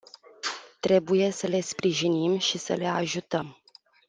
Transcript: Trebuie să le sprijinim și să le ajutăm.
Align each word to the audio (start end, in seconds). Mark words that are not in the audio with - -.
Trebuie 0.79 1.31
să 1.31 1.47
le 1.47 1.61
sprijinim 1.61 2.37
și 2.39 2.57
să 2.57 2.73
le 2.73 2.87
ajutăm. 2.87 3.57